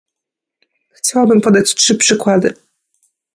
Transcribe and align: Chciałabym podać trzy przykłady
Chciałabym 1.01 1.41
podać 1.41 1.75
trzy 1.75 1.95
przykłady 1.95 2.53